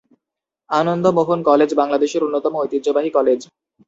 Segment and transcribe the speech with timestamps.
[0.69, 3.39] আনন্দ Mohan college বাংলাদেশের অন্যতম ঐতিহ্যবাহী কলেজ।